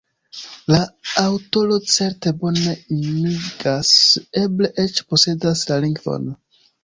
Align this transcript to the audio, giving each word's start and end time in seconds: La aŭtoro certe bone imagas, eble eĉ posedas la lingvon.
La 0.75 0.77
aŭtoro 1.23 1.75
certe 1.95 2.31
bone 2.39 2.73
imagas, 2.95 3.93
eble 4.43 4.71
eĉ 4.85 4.97
posedas 5.11 5.65
la 5.73 5.79
lingvon. 5.85 6.27